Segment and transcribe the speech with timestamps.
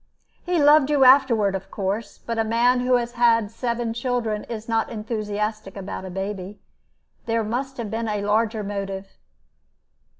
[0.43, 2.17] "He loved you afterward, of course.
[2.17, 6.59] But a man who has had seven children is not enthusiastic about a baby.
[7.27, 9.19] There must have been a larger motive."